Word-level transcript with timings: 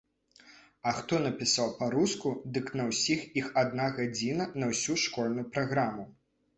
А 0.91 0.93
хто 0.99 1.19
напісаў 1.25 1.69
па-руску, 1.83 2.33
дык 2.57 2.73
на 2.81 2.89
ўсіх 2.89 3.19
іх 3.43 3.53
адна 3.67 3.85
гадзіна 4.01 4.53
на 4.61 4.75
ўсю 4.75 5.01
школьную 5.07 5.49
праграму. 5.57 6.13